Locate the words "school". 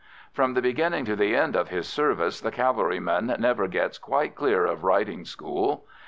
5.25-5.85